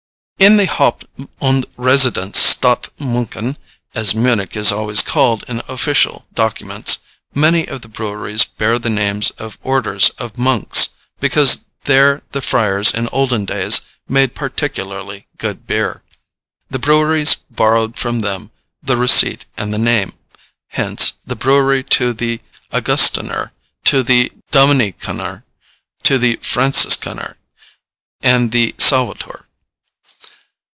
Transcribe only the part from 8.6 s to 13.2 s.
the names of orders of monks, because there the friars in